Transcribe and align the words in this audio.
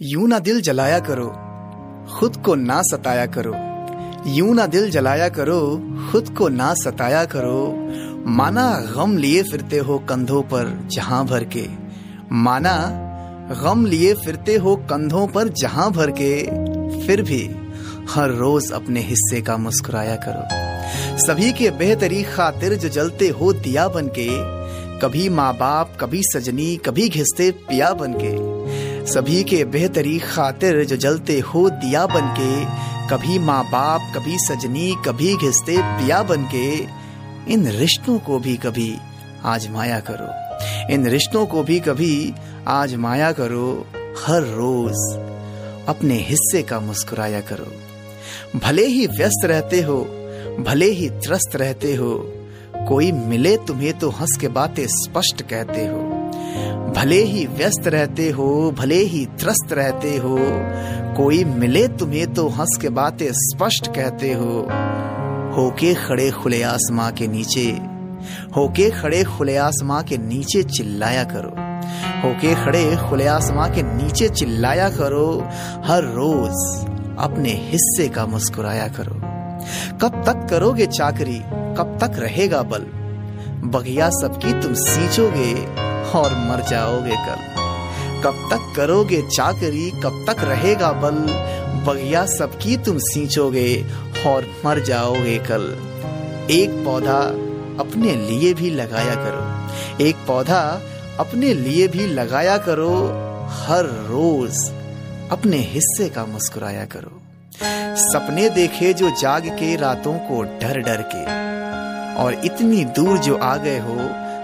यूँ 0.00 0.28
ना 0.28 0.38
दिल 0.38 0.60
जलाया 0.60 0.98
करो, 0.98 1.26
खुद 2.14 2.36
को 2.36 2.54
ना 2.54 2.82
सताया 2.82 3.26
करो। 3.26 3.54
यूँ 4.26 4.54
ना 4.54 4.66
दिल 4.66 4.90
जलाया 4.90 5.28
करो, 5.28 5.60
खुद 6.12 6.28
को 6.38 6.48
ना 6.48 6.74
सताया 6.74 7.24
करो। 7.24 7.88
माना 8.26 8.80
गम 8.96 9.16
लिए 9.16 9.42
फिरते 9.42 9.78
हो 9.78 9.98
कंधों 9.98 10.42
पर 10.42 10.88
जहाँ 10.92 11.24
भर 11.26 11.44
के। 11.44 11.66
माना 12.32 12.76
गम 13.62 13.86
लिए 13.86 14.14
फिरते 14.14 14.56
हो 14.56 14.76
कंधों 14.76 15.26
पर 15.26 15.48
जहाँ 15.48 15.90
भर 15.92 16.10
के। 16.10 16.42
फिर 17.06 17.22
भी 17.22 17.50
हर 18.10 18.30
रोज 18.30 18.72
अपने 18.72 19.00
हिस्से 19.00 19.40
का 19.42 19.56
मुस्कुराया 19.56 20.16
करो। 20.16 21.26
सभी 21.26 21.52
के 21.52 21.70
बेहतरी 21.70 22.22
खातिर 22.22 22.74
जो 22.74 22.88
जलते 22.88 23.28
हो 23.28 23.52
दिया 23.52 23.88
बन 23.88 24.08
के, 24.18 24.28
कभी 24.98 25.28
माँ 25.28 25.54
बाप, 25.54 25.96
कभी 26.00 26.22
सजनी, 26.22 26.76
कभी 26.76 27.08
घिसते 27.08 27.50
पिया 27.50 27.92
बन 27.92 28.12
के। 28.12 28.63
सभी 29.06 29.42
के 29.44 29.64
बेहतरी 29.64 30.18
खातिर 30.18 30.84
जो 30.84 30.96
जलते 30.96 31.38
हो 31.38 31.68
दिया 31.70 32.06
बन 32.06 32.34
के 32.38 32.64
कभी 33.10 33.38
माँ 33.38 33.64
बाप 33.64 34.12
कभी 34.16 34.36
सजनी, 34.38 34.94
कभी 35.06 35.36
घिसते 35.36 35.76
पिया 35.78 36.22
बन 36.22 36.44
के 36.54 36.74
इन 37.52 37.66
रिश्तों 37.68 38.18
को 38.18 38.38
भी 38.38 38.56
कभी 38.56 38.94
आजमाया 39.44 40.00
करो। 40.00 40.28
इन 40.94 41.06
रिश्तों 41.06 41.46
को 41.46 41.62
भी 41.62 41.80
कभी 41.80 42.34
आजमाया 42.68 43.32
करो। 43.32 43.86
हर 44.26 44.42
रोज 44.42 45.18
अपने 45.88 46.14
हिस्से 46.14 46.62
का 46.62 46.80
मुस्कुराया 46.80 47.40
करो। 47.40 47.72
भले 48.58 48.86
ही 48.86 49.06
व्यस्त 49.06 49.44
रहते 49.44 49.80
हो, 49.80 50.00
भले 50.60 50.86
ही 50.86 51.08
त्रस्त 51.10 51.56
रहते 51.56 51.94
हो, 51.94 52.12
कोई 52.88 53.12
मिले 53.12 53.56
तुम्हें 53.56 53.98
तो 53.98 54.10
हंस 54.10 54.38
के 54.40 54.48
बातें 54.48 54.86
स्पष्ट 54.86 55.42
कहते 55.42 55.86
हो। 55.86 56.03
भले 56.96 57.22
ही 57.22 57.46
व्यस्त 57.46 57.86
रहते 57.86 58.30
हो, 58.30 58.70
भले 58.78 58.98
ही 58.98 59.26
त्रस्त 59.26 59.72
रहते 59.72 60.16
हो, 60.16 60.36
कोई 61.16 61.44
मिले 61.44 61.88
तुम्हें 61.88 62.34
तो 62.34 62.48
हंस 62.48 62.78
के 62.80 62.88
बातें 62.88 63.26
स्पष्ट 63.32 63.86
कहते 63.86 64.32
हो। 64.32 64.60
होके 65.54 65.94
खड़े 65.94 66.30
खुले 66.30 66.62
आसमां 66.62 67.12
के 67.12 67.26
नीचे, 67.26 67.66
होके 68.56 68.90
खड़े 68.90 69.24
खुले 69.24 69.56
आसमां 69.56 70.02
के 70.02 70.18
नीचे 70.18 70.62
चिल्लाया 70.62 71.24
करो। 71.24 71.50
होके 72.22 72.54
खड़े 72.54 72.96
खुले 72.96 73.26
आसमां 73.26 73.70
के 73.70 73.82
नीचे 73.82 74.28
चिल्लाया 74.28 74.88
करो, 74.88 75.48
हर 75.84 76.04
रोज 76.04 76.86
अपने 77.18 77.50
हिस्से 77.50 78.08
का 78.08 78.26
मुस्कुराया 78.26 78.88
करो। 78.88 79.20
कब 79.98 80.22
तक 80.26 80.46
करोगे 80.50 80.86
चाकरी, 80.86 81.38
कब 81.78 81.98
तक 82.00 82.18
रहेगा 82.18 82.62
बल? 82.62 82.86
बगिया 83.68 84.08
सबकी 84.10 84.52
तुम 84.52 84.74
सींचोगे 84.74 85.83
और 86.14 86.34
मर 86.34 86.64
जाओगे 86.70 87.16
कल। 87.16 87.54
कब 88.24 88.48
तक 88.50 88.72
करोगे 88.76 89.22
चाकरी, 89.22 89.90
कब 89.90 90.24
तक 90.28 90.44
रहेगा 90.44 90.92
बल। 90.92 91.14
बगिया 91.84 92.26
सबकी 92.26 92.76
तुम 92.76 92.98
सींचोगे 92.98 93.84
और 94.26 94.46
मर 94.66 94.78
जाओगे 94.78 95.38
कल। 95.38 95.78
एक 96.50 96.70
पौधा 96.70 97.20
अपने 97.80 98.12
लिए 98.12 98.54
भी 98.54 98.70
लगाया 98.70 99.14
करो। 99.14 99.64
एक 100.04 100.16
पौधा 100.16 100.80
अपने 101.18 101.54
लिए 101.54 101.88
भी 101.88 102.06
लगाया 102.06 102.58
करो। 102.58 103.20
हर 103.50 103.84
रोज 103.84 104.70
अपने 105.30 105.56
हिस्से 105.56 106.08
का 106.08 106.24
मुस्कुराया 106.24 106.84
करो। 106.84 107.20
सपने 107.96 108.48
देखे 108.48 108.92
जो 108.92 109.10
जाग 109.10 109.46
के, 109.46 109.76
रातों 109.76 110.14
को 110.14 110.42
डर 110.42 110.78
डर 110.78 111.02
के। 111.14 111.44
और 112.22 112.34
इतनी 112.44 112.84
दूर 112.84 113.18
जो 113.18 113.36
आ 113.36 113.56
गए 113.56 113.78
हो, 113.78 113.96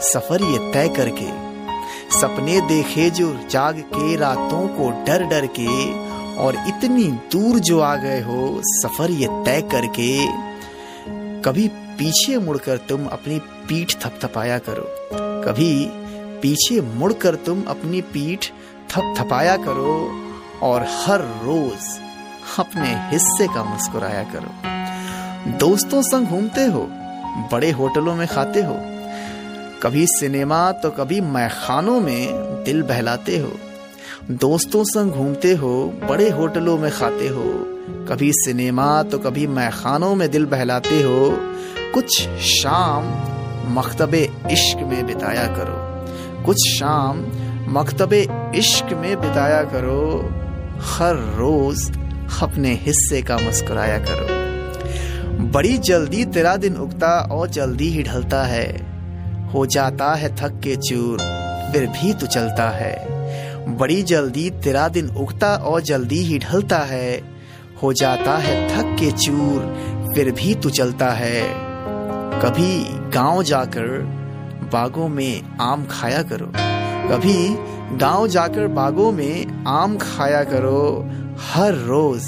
सफ़र 0.00 0.42
ये 0.42 0.72
तय 0.72 0.88
करके। 0.88 1.45
सपने 2.10 2.60
देखे 2.60 3.10
जो 3.10 3.32
जाग 3.50 3.78
के 3.94 4.16
रातों 4.16 4.66
को 4.68 4.90
डर 5.04 5.24
डर 5.24 5.46
के, 5.58 5.92
और 6.36 6.56
इतनी 6.68 7.04
दूर 7.32 7.58
जो 7.58 7.80
आ 7.80 7.94
गए 7.96 8.20
हो, 8.20 8.60
सफ़र 8.64 9.10
ये 9.10 9.28
तय 9.44 9.60
करके। 9.72 10.10
कभी 11.42 11.68
पीछे 11.68 12.38
मुड़कर 12.38 12.76
तुम 12.76 13.06
अपनी 13.06 13.38
पीठ 13.38 13.94
थपथपाया 13.96 14.58
करो। 14.58 14.86
कभी 15.42 15.86
पीछे 16.42 16.80
मुड़कर 16.80 17.34
तुम 17.34 17.62
अपनी 17.62 18.00
पीठ 18.00 18.46
थपथपाया 18.90 19.56
करो, 19.56 20.10
और 20.62 20.86
हर 20.88 21.20
रोज 21.20 22.00
अपने 22.58 22.94
हिस्से 23.10 23.46
का 23.46 23.64
मुस्कुराया 23.64 24.22
करो। 24.22 25.58
दोस्तों 25.58 26.02
संग 26.02 26.26
घूमते 26.26 26.64
हो, 26.64 26.86
बड़े 27.52 27.70
होटलों 27.70 28.14
में 28.16 28.26
खाते 28.26 28.62
हो 28.62 28.74
कभी 29.82 30.06
सिनेमा 30.06 30.72
तो 30.72 30.90
कभी 30.90 31.20
मैखानों 31.20 32.00
में 32.00 32.28
दिल 32.64 32.82
बहलाते 32.82 33.38
हो। 33.38 33.52
दोस्तों 34.30 34.84
संग 34.84 35.10
घूमते 35.12 35.52
हो, 35.54 35.92
बड़े 36.10 36.30
होटलों 36.30 36.78
में 36.78 36.92
खाते 36.92 37.28
हो। 37.28 37.44
कभी 38.08 38.32
सिनेमा 38.32 39.02
तो 39.02 39.18
कभी 39.18 39.46
मैखानों 39.46 40.14
में 40.14 40.30
दिल 40.30 40.46
बहलाते 40.46 41.02
हो। 41.02 41.38
कुछ 41.94 42.28
शाम 42.28 43.04
मकतबे 43.74 44.30
इश्क 44.52 44.78
में 44.82 45.06
बिताया 45.06 45.46
करो। 45.46 45.96
कुछ 46.44 46.56
शाम 46.56 47.26
मकतबे 47.68 48.28
इश्क 48.54 48.84
में 48.84 49.20
बिताया 49.20 49.62
करो। 49.62 50.30
हर 50.82 51.14
रोज 51.16 51.98
अपने 52.42 52.74
हिस्से 52.74 53.22
का 53.22 53.38
मुस्कुराया 53.38 53.98
करो। 53.98 54.46
बड़ी 55.44 55.78
जल्दी 55.78 56.24
तेरा 56.24 56.56
दिन 56.56 56.76
उगता 56.76 57.28
और 57.32 57.48
जल्दी 57.48 57.88
ही 57.88 58.02
ढलता 58.02 58.42
है। 58.42 58.95
हो 59.54 59.66
जाता 59.66 60.14
है 60.14 60.34
थक 60.36 60.60
के 60.64 60.76
चूर, 60.76 61.18
फिर 61.72 61.86
भी 61.86 62.12
तू 62.14 62.26
चलता 62.26 62.68
है। 62.70 62.94
बड़ी 63.78 64.02
जल्दी 64.02 64.50
तेरा 64.64 64.88
दिन 64.88 65.08
उगता 65.10 65.54
और 65.56 65.80
जल्दी 65.80 66.18
ही 66.18 66.38
ढलता 66.38 66.78
है। 66.78 67.20
हो 67.82 67.92
जाता 67.92 68.36
है 68.36 68.56
थक 68.68 68.96
के 69.00 69.10
चूर, 69.12 69.60
फिर 70.14 70.30
भी 70.32 70.54
तू 70.54 70.70
चलता 70.70 71.10
है। 71.10 71.42
कभी 72.42 72.84
गाँव 73.10 73.42
जाकर 73.42 73.88
बागों 74.72 75.08
में 75.08 75.56
आम 75.60 75.86
खाया 75.90 76.22
करो। 76.22 76.46
कभी 77.10 77.56
गाँव 77.96 78.26
जाकर 78.28 78.66
बागों 78.66 79.12
में 79.12 79.64
आम 79.68 79.96
खाया 79.98 80.44
करो। 80.44 81.10
हर 81.42 81.74
रोज 81.84 82.22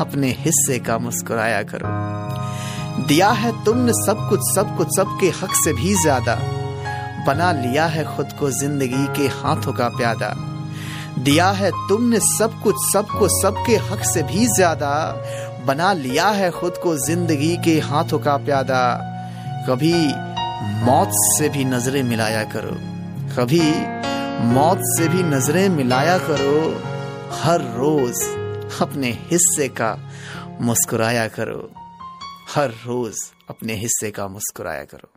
अपने 0.00 0.30
हिस्से 0.38 0.78
का 0.78 0.98
मुस्कुराया 0.98 1.62
करो। 1.62 3.06
दिया 3.06 3.30
है 3.30 3.52
तुमने 3.64 3.92
सब 3.92 4.26
कुछ 4.30 4.40
सब 4.54 4.76
कुछ 4.76 4.88
सबके 4.96 5.28
हक 5.42 5.54
से 5.54 5.72
भी 5.72 5.94
ज़्यादा। 5.94 6.34
बना 7.26 7.50
लिया 7.52 7.86
है 7.86 8.04
खुद 8.16 8.32
को 8.38 8.50
ज़िंदगी 8.50 9.06
के 9.16 9.28
हाथों 9.34 9.72
का 9.72 9.88
प्यादा। 9.88 10.34
दिया 11.18 11.50
है 11.50 11.70
तुमने 11.88 12.18
सब 12.20 12.60
कुछ, 12.62 12.74
सबको, 12.92 13.28
सबके 13.42 13.76
हक 13.88 14.04
से 14.04 14.22
भी 14.22 14.46
ज़्यादा। 14.46 14.92
बना 15.66 15.92
लिया 15.92 16.28
है 16.28 16.50
खुद 16.50 16.76
को 16.76 16.96
ज़िंदगी 16.96 17.56
के 17.56 17.78
हाथों 17.80 18.18
का 18.18 18.36
प्यादा। 18.36 18.80
कभी 19.68 19.94
मौत 20.84 21.10
से 21.12 21.48
भी 21.48 21.64
नज़रें 21.64 22.02
मिलाया 22.02 22.44
करो। 22.44 22.74
कभी 23.36 23.62
मौत 24.52 24.80
से 24.86 25.08
भी 25.08 25.22
नज़रें 25.22 25.68
मिलाया 25.68 26.18
करो। 26.18 26.58
हर 27.34 27.60
रोज 27.76 28.22
अपने 28.82 29.10
हिस्से 29.30 29.68
का 29.68 29.96
मुस्कुराया 30.60 31.26
करो। 31.28 31.70
हर 32.54 32.70
रोज 32.86 33.16
अपने 33.50 33.74
हिस्से 33.74 34.10
का 34.10 34.28
मुस्कुराया 34.28 34.84
करो। 34.84 35.13